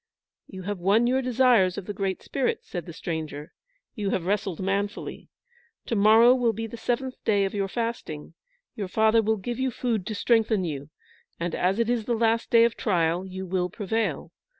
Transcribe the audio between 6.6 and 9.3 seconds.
the seventh day of your fasting, your father